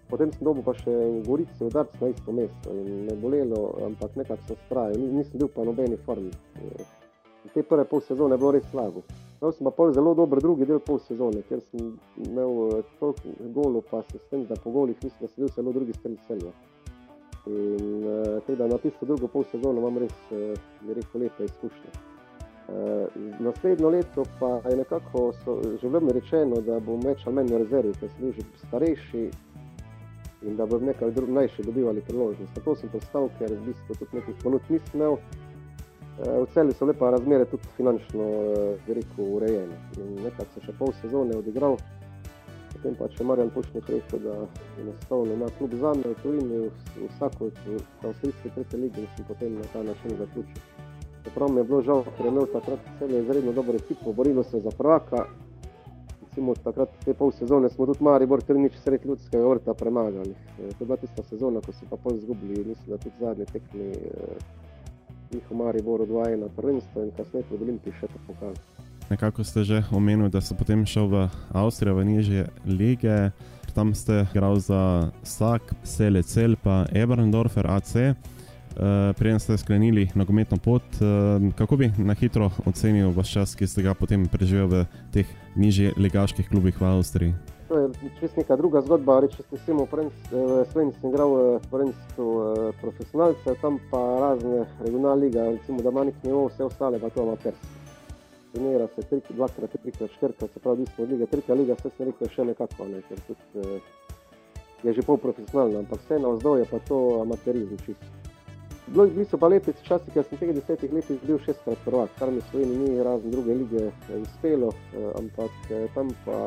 [0.08, 4.16] potem sem dobil pa še v Gorici udarc na isto mesto in me bolelo, ampak
[4.16, 6.32] nekako sem strajal, nisem bil pa nobeni formi.
[6.64, 6.88] Uh,
[7.52, 9.04] te prve pol sezone je bilo res slabo.
[9.44, 11.90] Imel sem pa zelo dober drugi del pol sezone, ker sem
[12.24, 16.16] imel toliko golov, pa se s tem, da po golih nisem nasledil celo drugi strelj
[16.28, 16.52] celja.
[17.52, 20.56] In uh, teda na tisto drugo pol sezono imam res, uh,
[20.88, 21.92] bi rekel, lepe izkušnje.
[22.72, 27.52] Uh, naslednjo leto pa je nekako so, že vem rečeno, da bom več ali manj
[27.52, 29.26] v rezervi, ker sem že starejši
[30.48, 32.56] in da bom nekaj drugih mlajši dobivali priložnost.
[32.56, 35.20] Zato sem postal, ker v bistvu tudi nekih ponudb nisem imel.
[36.18, 38.26] V celju so lepa razmere, tudi finančno
[38.88, 39.78] veliko urejene.
[39.98, 41.78] In nekaj se še pol sezone odigral,
[42.74, 44.36] potem pa če Marjan Pušnik rekel, da
[44.84, 46.60] enostavno ima klub za me v tujini,
[47.16, 50.62] vsako v avstrijski tretje ligi in sem potem na ta način zaključil.
[51.24, 54.60] Čeprav mi je bilo žal, ker je imel takrat celje izredno dobro ekipo, borilo se
[54.60, 55.26] za prvaka.
[56.22, 60.36] Recimo takrat te pol sezone smo tudi Maribor Trnič sred ljudskega vrta premagali.
[60.58, 63.90] To je bila tista sezona, ko so pa pol zgubili, mislim, da tudi zadnje tekmi
[65.34, 68.58] jih v Mariboru 2-1 prvenstvo in kasneje v Olimpiji še to pokazal.
[69.10, 71.18] Nekako ste že omenili, da ste potem šel v
[71.52, 73.32] Avstrijo, v nižje lige.
[73.74, 78.14] Tam ste igrali za SAK, Selecel, pa Eberndorfer AC.
[78.74, 83.70] Uh, Preden ste sklenili nogometno pot, uh, kako bi na hitro ocenil vaš čas, ki
[83.70, 84.78] ste ga potem preživel v
[85.14, 87.53] teh nižjih ligaških klubih v Avstriji?
[87.68, 89.20] To je čisto neka druga zgodba.
[89.24, 89.86] Reči, če ste v
[90.72, 92.28] Sloveniji sem igral v prvenstvu
[92.82, 97.72] profesionalcev, tam pa razne regionalne lige, recimo da manjk nivo, vse ostale pa to amatersko.
[98.54, 102.30] Trenira se tri, dvakrat, trikrat, štirikrat, se pravi, smo lige, tretja liga, vse sem rekel
[102.36, 103.80] še nekako, ne, ker tudi
[104.84, 108.23] je že pol profesionalno, ampak vseeno vzdolj je pa to amaterizm čisto.
[108.88, 112.30] Bili so pa lepi časi, ker sem v teh desetih letih bil šestkrat prvak, kar
[112.32, 113.84] mi v Sloveniji ni razen druge lige
[114.20, 114.74] uspelo,
[115.16, 115.52] ampak
[115.96, 116.40] tam pa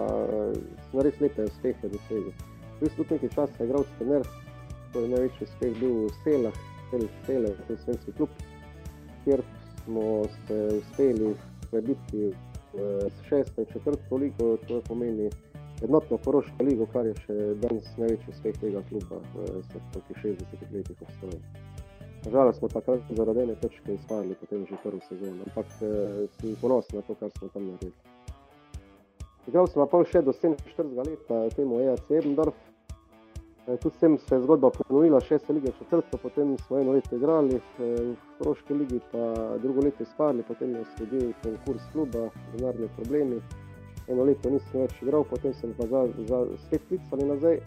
[0.90, 2.32] sem res lepe uspehe dosegel.
[2.80, 4.28] Bil sem tudi nekaj časa igral s trener,
[4.92, 6.58] to je največji uspeh bil v Selah,
[6.90, 8.30] Sele, Sele, to je slovenski klub,
[9.24, 9.42] kjer
[9.84, 10.06] smo
[10.46, 11.34] se uspeli
[11.70, 12.34] prebiti
[12.76, 15.30] s šesto in četrto ligo, to pomeni
[15.82, 19.64] enotno Koroško ligo, kar je še danes največji uspeh tega kluba v
[20.20, 21.65] 60 letih obstoja.
[22.26, 26.98] Nažalost smo takrat zaradi ene točke izpadli potem že prvo sezono, ampak eh, sem ponosen
[26.98, 27.92] na to, kar smo tam naredili.
[29.46, 32.56] Igral sem pa še do 47 leta, temu EAC Ebendorf.
[33.68, 37.60] Eh, tudi sem se zgodba ponovila, še se lige četrto, potem smo eno leto igrali,
[37.60, 39.30] eh, v Kroški ligi pa
[39.62, 43.38] drugo leto izpadli, potem je sledil konkurs kluba, denarni problemi.
[44.10, 47.62] Eno leto nisem več igral, potem sem pa za, za spet klicali nazaj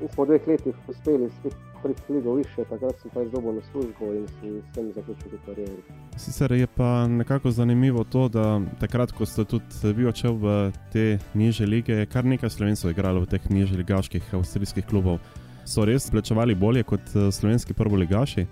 [0.00, 3.60] in smo v dveh letih uspeli spet priti ligo više, takrat sem pa izdobil na
[3.72, 5.72] službo in sem s tem zaključil kariero.
[6.16, 11.18] Sicer je pa nekako zanimivo to, da takrat, ko ste tudi vi odšel v te
[11.34, 15.18] niže lige, je kar nekaj slovencev igralo v teh nižjih ligaških avstrijskih klubov.
[15.64, 18.40] So res plačevali bolje kot slovenski prvoligaši?
[18.40, 18.46] E,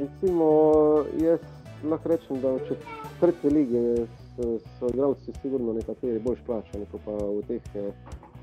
[0.00, 0.48] recimo,
[1.22, 1.40] jaz
[1.84, 4.06] lahko rečem, da v četrti ligi
[4.78, 7.62] so igralci sigurno nekateri bolj plačani, kot pa v teh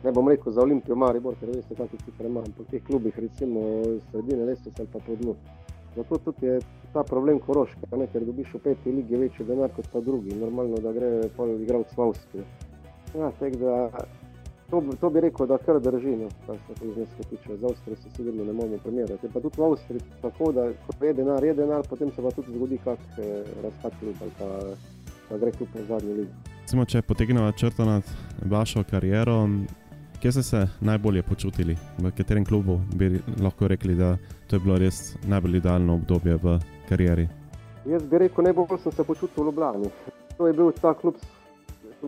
[0.04, 3.84] ne bom rekel za Olimpijo, Maribor, ker veste, ti prema, ampak v teh klubih, recimo
[4.12, 5.36] sredine lestvice ali pa pod dnu.
[5.96, 6.60] Zato tudi je
[6.94, 10.36] ta problem Koroška, ne, ker dobiš v peti ligi večji denar kot pa drugi.
[10.36, 12.46] Normalno, da gre pol igralec v Avstrijo.
[13.14, 13.76] Ja, tak da,
[14.72, 17.58] to, to bi rekel, da kar drži, no, kar se teh zneskov tiče.
[17.58, 19.30] Za Avstrijo se sigurno ne moremo primerjati.
[19.34, 22.58] Pa tudi v Avstriji tako, da ko je denar, je denar, potem se pa tudi
[22.58, 24.50] zgodi kak eh, razpad klub ali pa,
[25.30, 26.42] pa gre klub v zadnjo ligo.
[26.64, 28.04] Recimo, če potegnemo črto nad
[28.50, 29.44] vašo kariero,
[30.24, 34.78] kje ste se najbolje počutili, v katerem klubu bi lahko rekli, da to je bilo
[34.80, 36.54] res najbolj idealno obdobje v
[36.90, 37.28] karieri?
[37.86, 39.92] Jaz bi rekel, najbolj sem se počutil v Ljubljani.
[40.38, 41.20] To je bil ta klub,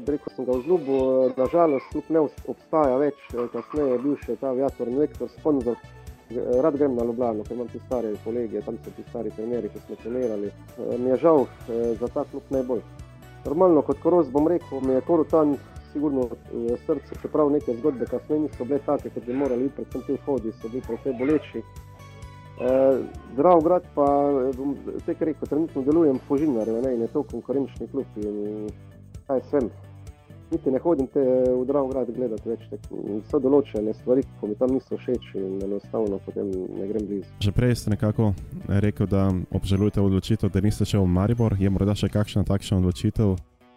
[0.07, 2.23] rekel sem ga vzljubil, nažalost klub ne
[2.55, 3.19] obstaja več,
[3.51, 5.85] kasneje je bil še ta aviator Vektor, sponzor.
[6.63, 9.83] Rad grem na Ljubljano, ker imam ti stare kolege, tam so ti stari trenerji, ki
[9.87, 10.55] smo trenirali.
[10.55, 12.81] Eh, Mi je žal eh, za ta klub najbolj.
[13.45, 15.57] Normalno, kot koros bom rekel, mi je Korotan
[15.95, 20.01] sigurno v srcu, čeprav neke zgodbe kasneje niso bile take, kot bi morali biti, predvsem
[20.07, 21.63] ti vhodi so bili precej boleči.
[22.55, 22.99] Eh,
[23.33, 27.23] Zdrav grad pa, eh, bom tek rekel, trenutno delujem v Fužinarju, ne, in je to
[27.23, 28.69] konkurenčni klub in
[29.27, 29.69] kaj sem.
[30.51, 32.79] Niti ne hodim te v Zdrav grad gledati več, tek,
[33.31, 37.27] so določene stvari, ko mi tam niso všeč in enostavno potem ne grem blizu.
[37.39, 38.33] Že prej ste nekako
[38.67, 41.55] rekel, da obžalujete odločitev, da niste šel v Maribor.
[41.59, 43.35] Je morda še kakšna takšna odločitev?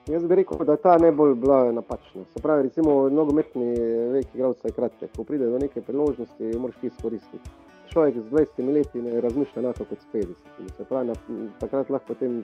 [0.08, 2.22] Jaz bi rekel, da je ta najbolj bila napačna.
[2.32, 3.74] Se pravi, recimo nogometni
[4.12, 5.10] vek igralca je kratek.
[5.16, 7.50] Ko pride do neke priložnosti, jo moraš ti izkoristiti.
[7.92, 10.76] Človek z 20 leti ne razmišlja enako kot s 50.
[10.76, 11.14] Se pravi, na,
[11.60, 12.40] takrat lahko potem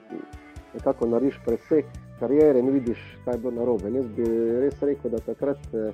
[0.73, 1.85] nekako narediš presek
[2.19, 3.89] karijere in vidiš, kaj je bilo narobe.
[3.89, 4.29] In Jaz bi
[4.61, 5.91] res rekel, da takrat, eh,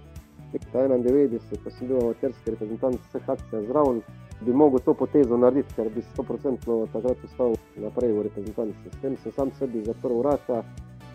[0.52, 4.04] leta 91, ko sem bil amaterski reprezentant vseh akcij zraven,
[4.42, 8.90] bi mogel to potezo narediti, ker bi 100% takrat ostal naprej v reprezentanci.
[8.92, 10.64] S tem sem sam sebi zaprl vrata,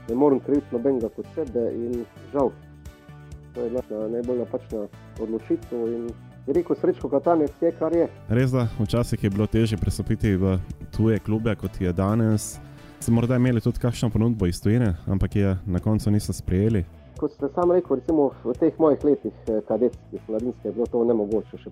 [0.08, 2.52] ne morem kriviti nobenega kot sebe in žal.
[3.54, 4.86] To je bila najbolj napačna
[5.20, 6.08] odločitev in
[6.46, 8.08] rekel srečko Katanec je, kar je.
[8.28, 10.58] Res da, včasih je bilo težje prestopiti v
[10.96, 12.56] tuje klube, kot je danes.
[13.00, 16.84] Ste morda imeli tudi kakšno ponudbo iz tujine, ampak je na koncu niso sprejeli.
[17.16, 21.04] Kot ste sam rekel, recimo v teh mojih letih eh, kadetskih, mladinskih, je bilo to
[21.04, 21.58] nemogoče.
[21.62, 21.70] Še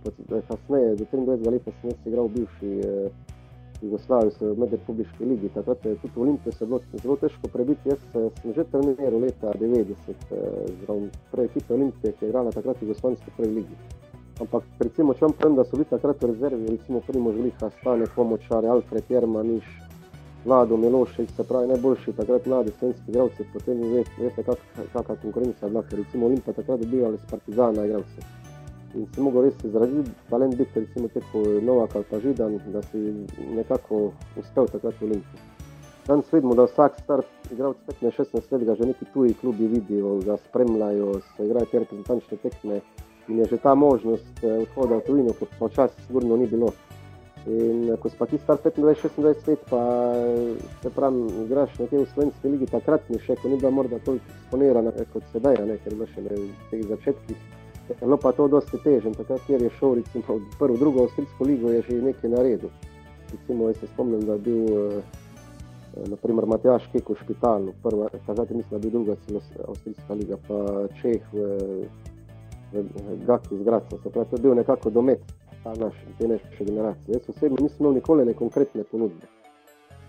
[0.49, 3.34] kasneje, do 23 let sem jaz igral v bivši eh,
[3.85, 5.51] Jugoslaviji, se v medrepubliški ligi.
[5.55, 7.89] Takrat je tudi v Olimpiji se bilo zelo težko prebiti.
[7.89, 10.49] Jaz eh, sem že treniral leta 90, eh,
[10.85, 13.77] zraven prej ekipe Olimpije, ki je igrala takrat v Jugoslavijski prvi ligi.
[14.41, 18.07] Ampak recimo, če vam povem, da so bili takrat v rezervi, recimo Primož Liha, Stane
[18.15, 19.67] Pomočar, Alfred Jermaniš,
[20.45, 24.59] Vlado Milošević, se pravi najboljši takrat mladi slovenski igralci, potem ve, veste, kak,
[24.93, 28.44] kakšna konkurenca je bila, ker recimo Olimpija takrat dobivali s Partizana igralce.
[28.95, 33.01] In si mogel res izraziti talent biti, recimo teko Novak ali pa Židan, da si
[33.57, 35.51] nekako uspel takrat v Olimpiji.
[36.07, 40.37] Danes vidimo, da vsak star igralec 15-16 let ga že neki tuji klubi vidijo, ga
[40.37, 42.81] spremljajo, se igrajo te reprezentančne tekme
[43.29, 46.73] in je že ta možnost eh, odhoda v tujino, kot pa včasih sigurno ni bilo.
[47.47, 52.05] In eh, ko si pa ti star 25-26 let, pa eh, se pravi, igraš nekje
[52.05, 55.81] v slovenski ligi, takrat ni še, ko ni bila morda toliko eksponirana kot sedaj, ne,
[55.81, 57.64] ker je bila še v teh začetkih.
[57.89, 61.05] Je bilo pa to dosti teže, in takrat, kjer je šel recimo v prvo, drugo
[61.05, 62.73] avstrijsko ligo, je že nekaj naredil.
[63.33, 65.03] Recimo, jaz se spomnim, da je bil eh,
[66.09, 70.15] naprimer Matjaš Kek v špitalu, prva, takrat je mislim, da je bil druga celo avstrijska
[70.15, 71.39] liga, pa Čeh v,
[72.73, 75.21] v, v Gaki iz Graca, se pravi, to je bil nekako domet
[75.65, 77.13] ta naš, te naše generacije.
[77.15, 79.34] Jaz osebno nisem imel nikoli ne konkretne ponudbe.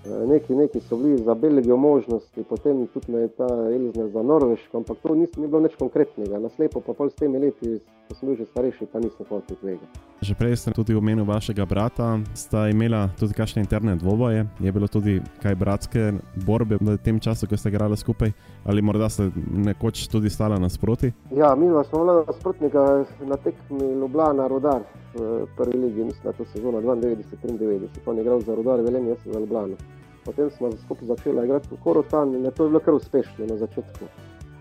[0.05, 4.77] Neki, neki so bili za Belgijo možnosti, potem tudi me je ta Elizner za Norveško,
[4.77, 6.39] ampak to nis, ni bilo nič konkretnega.
[6.39, 9.87] Naslepo pa pol s temi leti, ko sem bil že starejši, pa nisem hotel tvega.
[10.21, 14.87] Že prej ste tudi omenili vašega brata, sta imela tudi kakšne interne dvoboje, je bilo
[14.87, 16.13] tudi kaj bratske
[16.45, 18.31] borbe v tem času, ko ste igrali skupaj,
[18.65, 21.11] ali morda ste nekoč tudi stala nasproti?
[21.33, 26.37] Ja, mi smo bila nasprotnika na tekmi Ljubljana Rodar v prvi ligi, mislim, da je
[26.37, 28.05] to sezona 92-93.
[28.05, 29.75] On je igral za Rodar Velenje, jaz sem za Ljubljano.
[30.25, 34.05] Potem smo skupaj začeli igrati v Korotan in je to bilo kar uspešno na začetku.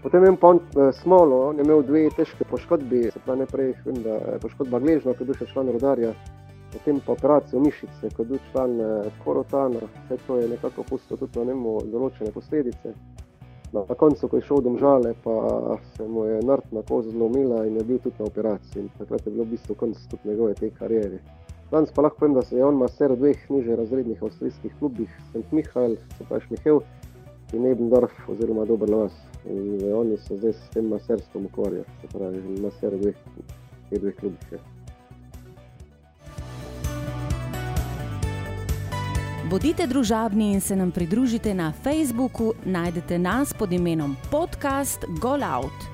[0.05, 3.71] Potem je pa on eh, smolo, on je imel dve težke poškodbi, se pravi najprej
[3.87, 6.11] vem, da poškodba gležna, ko je bil še član Rodarja,
[6.75, 11.17] potem pa operacijo mišice, ko je bil član eh, Korotana, vse to je nekako pustilo
[11.23, 12.93] tudi na njemu določene posledice.
[13.73, 15.33] Na koncu, ko je šel domžale, pa
[15.97, 18.85] se mu je nart na kožu zlomila in je bil tudi na operaciji.
[18.85, 21.19] In takrat je bilo v bistvu konec tudi njegove te kariere.
[21.73, 25.17] Danes pa lahko povem, da se je on maser v dveh niže razrednih avstrijskih klubih,
[25.33, 25.49] St.
[25.51, 26.85] Mihael, se pravi Šmihev
[27.55, 29.12] in Ebendorf oziroma Dobrlovas.
[29.47, 33.14] In eh, oni se zdaj s tem maserstvom ukvarjajo, se pravi maser dveh,
[33.90, 34.53] dveh klubih.
[34.53, 34.59] Ja.
[39.51, 45.93] Bodite družabni in se nam pridružite na Facebooku, najdete nas pod imenom Podcast Golout.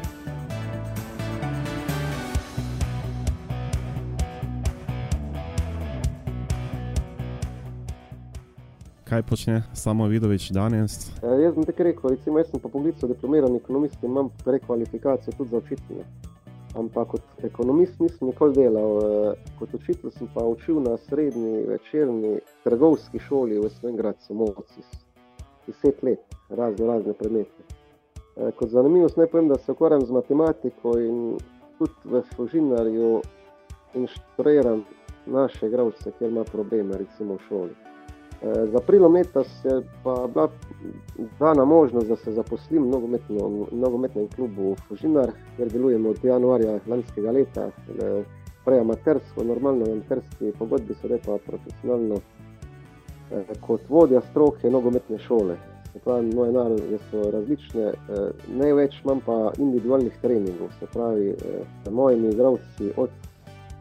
[9.11, 11.11] Kaj počne samo Vidovič danes?
[11.19, 15.33] E, jaz bom tako rekel, recimo, jaz sem po poklicu diplomiran ekonomist in imam prekvalifikacijo
[15.37, 16.05] tudi za učitelja.
[16.79, 22.39] Ampak kot ekonomist nisem nikoli delal, e, kot učitelj sem pa učil na srednji večerni
[22.63, 24.95] trgovski šoli v Svengradu, Mocis.
[25.67, 27.67] Deset let, razne, razne predmete.
[27.67, 31.37] E, kot zanimivost naj povem, da se ukvarjam z matematiko in
[31.77, 33.21] tudi v Fužinarju
[33.93, 34.85] inštruiram
[35.25, 37.90] naše igralce, kjer ima probleme, recimo v šoli.
[38.43, 40.49] Za prilom leta je pa bila
[41.39, 43.17] dana možnost, da se zaposlim v
[43.71, 47.69] nogometnem klubu Fužinar, kjer delujem od januarja lanskega leta,
[48.65, 52.17] prej amatersko, normalno amaterski pogodbi, sedaj pa profesionalno.
[53.61, 55.55] Kot vodja stroke nogometne šole.
[55.93, 57.91] Se pravi, moje naloge so različne,
[58.47, 61.35] največ imam pa individualnih treningov, se pravi,
[61.85, 63.09] z mojimi igravci od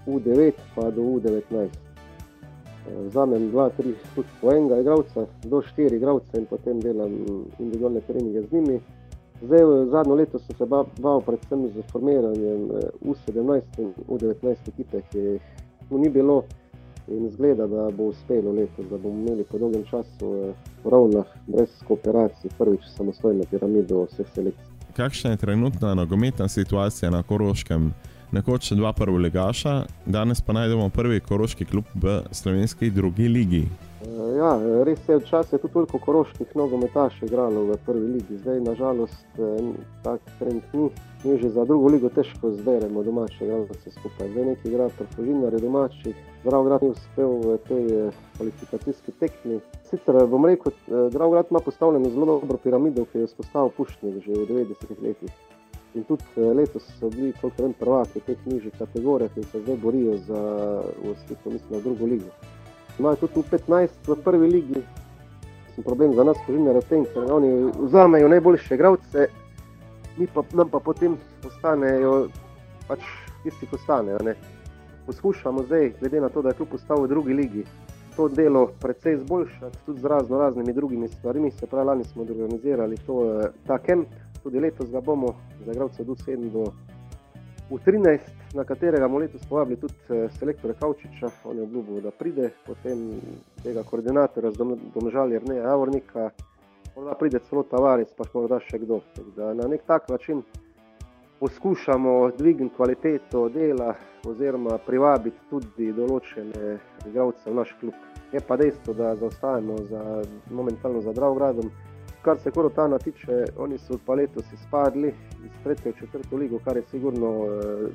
[0.06, 1.89] U9 pa do U19
[3.08, 7.12] vzamem dva, tri, tudi po enega igralca, do štiri igralce in potem delam
[7.58, 8.80] individualne treninge z njimi.
[9.42, 12.68] Zdaj, zadnjo leto sem se bavil predvsem z formiranjem
[13.04, 15.40] U17 in U19 ekipe, ki jih
[15.88, 16.42] tu ni bilo
[17.08, 20.26] in zgleda, da bo uspelo letos, da bomo imeli po dolgem času
[20.84, 24.70] v Ravnah brez kooperacij prvič samostojno piramido vseh selekcij.
[24.96, 27.92] Kakšna je trenutna nogometna situacija na Koroškem?
[28.32, 33.64] Nekoč dva prvolegaša, danes pa najdemo prvi koroški klub v slovenski drugi ligi.
[34.40, 39.40] Ja, res je, včasih je tudi toliko koroških nogometašov igralo v prvi ligi, zdaj nažalost
[40.02, 40.88] tak trend ni.
[41.24, 44.30] Mi že za drugo ligo težko zberemo domače igralce skupaj.
[44.32, 47.84] Zdaj neki igra profužinare domačih, Dravgrad ni uspel v tej
[48.38, 49.60] kvalifikacijski tekmi.
[49.90, 50.72] Sicer bom rekel,
[51.12, 55.32] Dravgrad ima postavljeno zelo dobro piramido, ki je vzpostavil Pušnik že v 90-ih letih.
[55.94, 59.76] In tudi eh, letos so bili konkurent prvaki v teh nižjih kategorijah in se zdaj
[59.76, 60.40] borijo za
[61.02, 62.30] uvrstitev, mislim, na drugo ligo.
[62.98, 64.82] Imajo tudi v 15 v prvi ligi,
[65.74, 69.28] sem problem za nas, v tem, ker oni vzamejo najboljše igralce,
[70.18, 72.28] mi pa nam pa potem ostanejo
[72.86, 73.00] pač
[73.42, 74.18] tisti, ki ostanejo.
[75.06, 77.64] Poskušamo zdaj, glede na to, da je klub postal v drugi ligi,
[78.16, 81.50] to delo precej izboljšati, tudi z razno raznimi drugimi stvarmi.
[81.50, 84.08] Se pravi, lani smo organizirali to, eh, ta kemp,
[84.42, 86.64] tudi letos ga bomo za igralce do 7 do
[87.70, 88.18] 13,
[88.54, 93.20] na katerega bomo letos povabili tudi eh, selektorja Kavčiča, on je obljubil, da pride, potem
[93.62, 94.56] tega koordinatorja z
[94.94, 96.30] domžalja Rneja Javornika,
[96.96, 99.00] morda pride celo Tavares, pa morda še kdo.
[99.36, 100.42] Da na nek tak način
[101.40, 103.94] poskušamo dvigniti kvaliteto dela
[104.28, 106.76] oziroma privabiti tudi določene
[107.06, 107.94] igralce v naš klub.
[108.32, 110.02] Je pa dejstvo, da zaostajamo za,
[110.50, 111.70] momentalno za Dravgradom,
[112.22, 116.76] kar se Korotana tiče, oni so pa letos izpadli iz tretje v četrto ligo, kar
[116.76, 117.88] je sigurno, eh,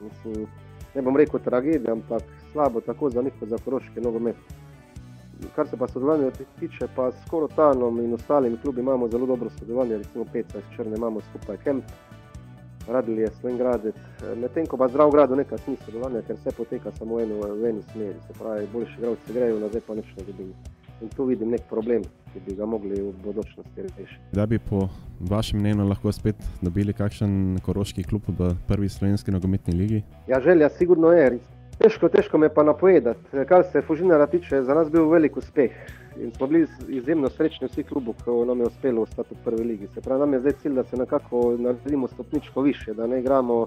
[0.00, 0.46] mislim,
[0.94, 4.36] ne bom rekel tragedija, ampak slabo tako za njih, kot za koroške nogomet.
[5.56, 9.98] Kar se pa sodelovanja tiče, pa s Korotanom in ostalimi klubi imamo zelo dobro sodelovanje,
[9.98, 11.84] recimo 15 črne imamo skupaj Kemp,
[12.88, 13.96] radili je Svengradec,
[14.36, 17.82] medtem ko pa zdrav gradu nekaj ni sodelovanja, ker vse poteka samo eno v eni
[17.92, 20.73] smeri, se pravi, boljši gradci grejo, nazaj pa nič ne dobimo.
[21.04, 24.20] In tu vidim nek problem, ki bi ga mogli v bodočnosti rešiti.
[24.32, 24.86] Da bi po
[25.20, 30.00] vašem mnenju lahko spet dobili kakšen koroški klub v prvi slovenski nogometni ligi?
[30.28, 31.34] Ja, želja sigurno je.
[31.76, 33.44] Težko, težko me pa napovedati.
[33.48, 35.76] Kar se Fužinara tiče, za nas bil velik uspeh.
[36.16, 39.88] In smo bili izjemno srečni vsi klubu, ko nam je uspelo ostati v prvi ligi.
[39.94, 43.66] Se pravi, nam je zdaj cilj, da se nekako naredimo stopničko više, da ne igramo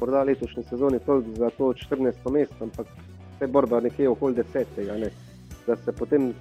[0.00, 2.32] morda letošnji sezoni toliko za to 14.
[2.32, 2.86] mesto, ampak
[3.36, 4.98] vse borba nekje okoli desetega.
[4.98, 5.10] Ne.
[5.66, 6.32] Da se potem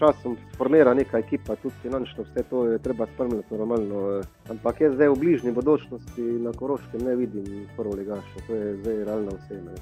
[0.00, 4.20] časom formira neka ekipa, tudi finančno vse to je treba spremljati normalno.
[4.20, 4.50] Eh.
[4.50, 7.44] Ampak jaz zdaj v bližnji bodočnosti na Koroškem ne vidim
[7.76, 9.76] prvo legaško, to je zdaj realna oseba.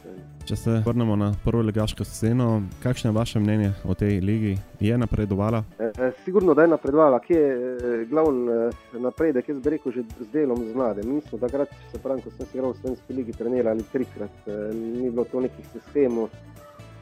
[0.44, 4.58] Če se vrnemo na prvo legaško sceno, kakšno je vaše mnenje o tej ligi?
[4.80, 5.62] Je napredovala?
[5.78, 7.20] E, sigurno, da je napredovala.
[7.20, 11.14] Kje je glavni napredek, jaz bi rekel, že z delom z mladimi.
[11.14, 15.10] Mi smo takrat, se pravi, ko sem se igral v Slovenski ligi, trenirali trikrat, ni
[15.10, 16.28] bilo to nekih sistemov.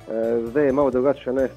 [0.09, 1.49] Eh, zdaj je malo drugače, ne?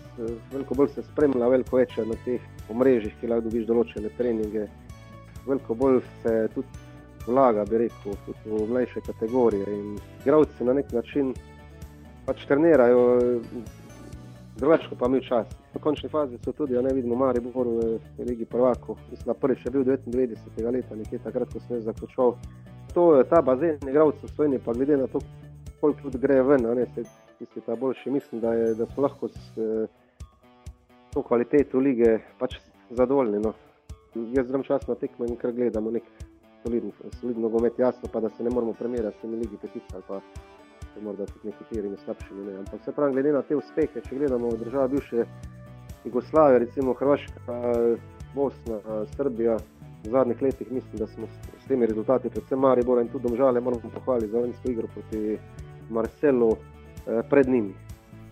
[0.51, 2.41] veliko bolj se spremlja, veliko več na teh
[2.73, 4.65] omrežjih, ki lahko dobiš določene treninge.
[5.45, 6.87] Veliko bolj se tudi
[7.27, 9.69] vlaga, bi rekel, tudi v mlajše kategorije.
[9.69, 11.29] In igravci na nek način
[12.25, 13.05] pač trenirajo
[14.57, 15.57] drugače, pa mi včasih.
[15.73, 18.97] v končni fazi so tudi, ja ne vidimo, Mari Bor v Ligi prvako.
[19.11, 20.71] Mislim, da prvi še bil 99.
[20.73, 22.35] leta, nekje takrat, ko sem jaz zaključoval.
[22.93, 25.21] To je ta bazen igralcev v Sloveniji, pa glede na to,
[25.81, 27.05] koliko ljudi gre ven, ne, se
[27.39, 29.87] tisti ta boljši, mislim, da, je, da so lahko s eh,
[31.13, 32.59] to kvaliteto lige pač
[32.89, 33.39] zadovoljni.
[33.39, 33.53] No.
[34.35, 36.03] Jaz zelo čas na tekmo in kar gledamo nek
[36.63, 40.03] solidno, solidno nogomet, jasno pa, da se ne moramo primerjati s temi ligi petica ali
[40.07, 40.21] pa
[41.01, 42.45] morda tudi nekaterimi slabšimi.
[42.45, 42.57] Ne.
[42.59, 45.25] Ampak se pravi, glede na te uspehe, če gledamo v državo bivše
[46.05, 47.59] Jugoslavija, recimo Hrvaška,
[48.35, 48.79] Bosna,
[49.15, 49.57] Srbija.
[50.03, 51.27] V zadnjih letih mislim, da smo
[51.59, 55.37] s temi rezultati, predvsem Maribor in tudi Domžale, moramo pohvaliti za vensko igro proti
[55.89, 56.53] Marcelu
[57.29, 57.73] pred njimi.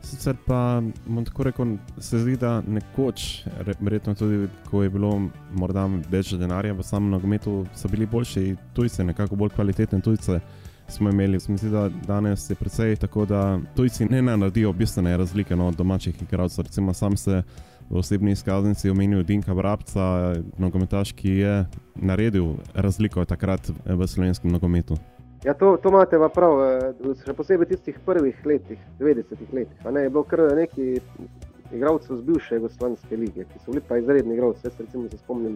[0.02, 0.82] Sicer pa
[1.26, 1.66] tako rekel,
[2.00, 3.44] se zdi, da nekoč,
[3.80, 5.12] verjetno tudi, ko je bilo
[5.52, 10.40] morda več denarja v samem nogometu, so bili boljši tujci, nekako bolj kvalitetni tujci.
[10.88, 15.68] Smo imeli, mislim, da danes je precej tako, da tujci ne naredijo bistvene razlike no,
[15.68, 16.64] od domačih igralcev.
[16.64, 17.44] Recimo, sam se
[17.90, 21.66] v osebni izkaznici omenil Dinka Brabca, nogometaš, ki je
[21.96, 24.96] naredil razliko takrat v slovenskem nogometu.
[25.46, 29.86] Ja, to, to imate pa prav, eh, še posebej v tistih prvih letih, 90-ih letih.
[29.86, 30.98] Ne, je bilo kar nekaj
[31.72, 34.66] igralcev z bivše Jugoslavijske lige, ki so bili pa izredni igralci.
[34.68, 35.56] Jaz recimo se spomnim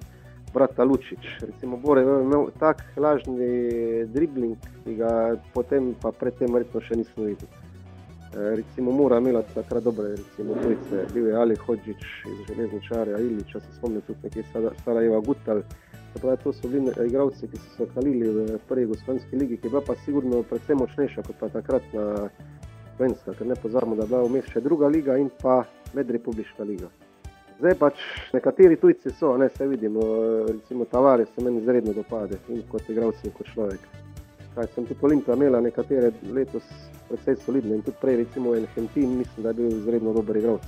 [0.53, 1.41] brata Lučič.
[1.41, 5.11] Recimo Bore je imel tak lažni dribling, ki ga
[5.53, 7.69] potem pa predtem verjetno še nismo videli.
[8.31, 13.59] Eh, recimo Mura imela takrat dobre, recimo tujce, bil je Ali Hodžič iz Železničarja, Iliča,
[13.59, 15.63] se spomnim tudi nekaj Sarajeva Gutal.
[16.19, 19.71] Pravi, to so bili igralci, ki so se kalili v prvi gospodinski ligi, ki je
[19.71, 22.29] bila pa sigurno predvsem močnejša kot pa takratna
[22.97, 26.89] Slovenska, ker ne pozorimo, da je bila vmes še druga liga in pa medrepubliška liga.
[27.61, 28.03] Zdaj pač
[28.33, 30.01] nekateri tujci so, ne se vidimo,
[30.47, 33.83] recimo Tavares se meni izredno dopade in kot igralci in kot človek.
[34.55, 36.67] Kaj sem tudi Olimpija imela nekatere letos
[37.09, 40.65] precej solidne in tudi prej recimo en Hentin, mislim, da je bil izredno dober igralec.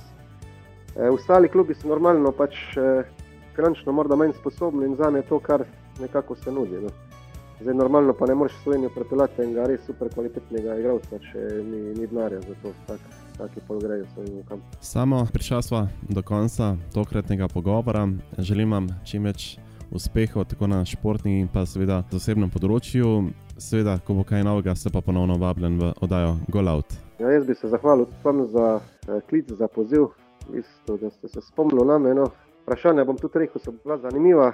[0.96, 3.02] E, ostali klubi so normalno pač e,
[3.56, 5.64] finančno morda manj sposobni in za me to, kar
[6.00, 6.80] nekako se nudi.
[6.82, 6.88] No.
[7.60, 12.06] Zdaj normalno pa ne moreš Slovenijo prepeljati enega res super kvalitetnega igralca, če ni, ni
[12.06, 12.72] denarja za to.
[12.86, 13.00] Tak,
[13.38, 14.62] taki pogrejo svojim rokam.
[14.80, 18.08] Samo prišla sva do konca tokratnega pogovora.
[18.38, 19.58] Želim vam čim več
[19.94, 23.30] uspehov tako na športni in pa seveda zasebnem področju.
[23.58, 26.98] Seveda, ko bo kaj novega, se pa ponovno vabljen v oddajo Golout.
[27.20, 30.10] Ja, jaz bi se zahvalil vam za eh, klic, za poziv,
[30.52, 32.24] Isto, da ste se spomnili na mene.
[32.64, 34.52] Vprašanje bom tudi rekel, so bila zanimiva.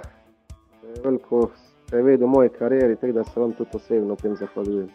[1.03, 4.89] Veliko ste vedeli o moji karieri, tako da se vam tudi osebno tem zahvaljujem.